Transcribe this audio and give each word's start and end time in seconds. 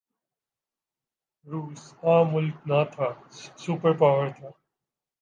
روس 1.47 1.83
عام 2.03 2.25
ملک 2.33 2.55
نہ 2.69 2.79
تھا، 2.93 3.07
سپر 3.61 3.91
پاور 3.99 4.27
تھا۔ 4.37 4.49